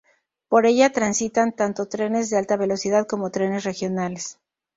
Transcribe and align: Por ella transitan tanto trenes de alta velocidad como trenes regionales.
Por 0.49 0.65
ella 0.65 0.91
transitan 0.91 1.51
tanto 1.55 1.85
trenes 1.87 2.31
de 2.31 2.37
alta 2.39 2.57
velocidad 2.57 3.05
como 3.05 3.29
trenes 3.29 3.63
regionales. 3.65 4.39